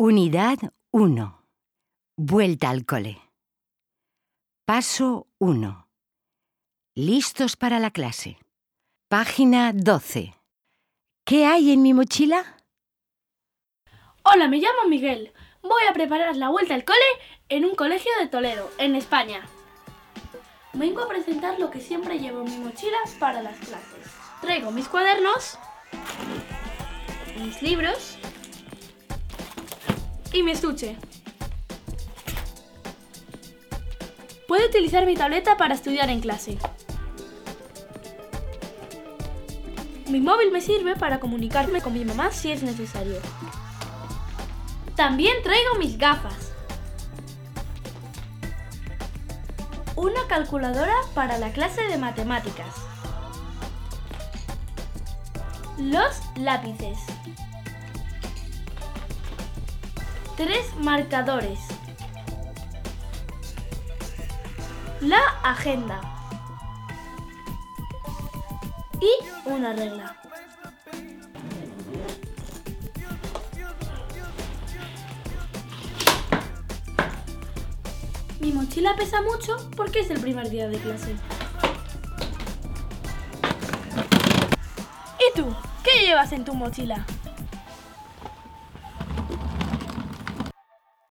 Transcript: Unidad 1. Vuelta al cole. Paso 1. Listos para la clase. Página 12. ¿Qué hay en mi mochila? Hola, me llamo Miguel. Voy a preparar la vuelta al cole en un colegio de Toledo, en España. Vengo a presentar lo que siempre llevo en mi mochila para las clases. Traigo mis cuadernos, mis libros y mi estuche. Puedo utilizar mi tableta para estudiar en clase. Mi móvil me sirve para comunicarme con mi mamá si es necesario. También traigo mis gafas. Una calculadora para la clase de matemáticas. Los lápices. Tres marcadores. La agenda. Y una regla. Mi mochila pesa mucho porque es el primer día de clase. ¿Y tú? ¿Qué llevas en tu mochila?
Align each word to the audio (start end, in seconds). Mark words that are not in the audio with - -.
Unidad 0.00 0.58
1. 0.92 1.44
Vuelta 2.16 2.70
al 2.70 2.86
cole. 2.86 3.20
Paso 4.64 5.26
1. 5.38 5.88
Listos 6.94 7.56
para 7.56 7.80
la 7.80 7.90
clase. 7.90 8.38
Página 9.08 9.72
12. 9.74 10.36
¿Qué 11.24 11.46
hay 11.46 11.72
en 11.72 11.82
mi 11.82 11.94
mochila? 11.94 12.62
Hola, 14.22 14.46
me 14.46 14.58
llamo 14.58 14.88
Miguel. 14.88 15.32
Voy 15.62 15.82
a 15.90 15.92
preparar 15.92 16.36
la 16.36 16.50
vuelta 16.50 16.74
al 16.74 16.84
cole 16.84 16.98
en 17.48 17.64
un 17.64 17.74
colegio 17.74 18.12
de 18.20 18.28
Toledo, 18.28 18.70
en 18.78 18.94
España. 18.94 19.48
Vengo 20.74 21.02
a 21.02 21.08
presentar 21.08 21.58
lo 21.58 21.72
que 21.72 21.80
siempre 21.80 22.20
llevo 22.20 22.42
en 22.42 22.52
mi 22.52 22.58
mochila 22.58 22.98
para 23.18 23.42
las 23.42 23.58
clases. 23.58 24.14
Traigo 24.42 24.70
mis 24.70 24.86
cuadernos, 24.86 25.58
mis 27.40 27.60
libros 27.62 28.16
y 30.38 30.42
mi 30.42 30.52
estuche. 30.52 30.96
Puedo 34.46 34.66
utilizar 34.66 35.04
mi 35.04 35.14
tableta 35.14 35.56
para 35.56 35.74
estudiar 35.74 36.08
en 36.10 36.20
clase. 36.20 36.58
Mi 40.08 40.20
móvil 40.20 40.50
me 40.52 40.60
sirve 40.60 40.96
para 40.96 41.20
comunicarme 41.20 41.82
con 41.82 41.92
mi 41.92 42.04
mamá 42.04 42.30
si 42.30 42.52
es 42.52 42.62
necesario. 42.62 43.16
También 44.94 45.42
traigo 45.42 45.74
mis 45.78 45.98
gafas. 45.98 46.52
Una 49.96 50.26
calculadora 50.28 50.94
para 51.14 51.38
la 51.38 51.52
clase 51.52 51.82
de 51.82 51.98
matemáticas. 51.98 52.74
Los 55.78 56.20
lápices. 56.36 56.98
Tres 60.38 60.72
marcadores. 60.76 61.58
La 65.00 65.18
agenda. 65.42 66.00
Y 69.00 69.50
una 69.50 69.72
regla. 69.72 70.16
Mi 78.38 78.52
mochila 78.52 78.94
pesa 78.94 79.20
mucho 79.22 79.56
porque 79.76 79.98
es 79.98 80.10
el 80.12 80.20
primer 80.20 80.50
día 80.50 80.68
de 80.68 80.78
clase. 80.78 81.16
¿Y 85.18 85.36
tú? 85.36 85.52
¿Qué 85.82 86.06
llevas 86.06 86.30
en 86.30 86.44
tu 86.44 86.54
mochila? 86.54 87.04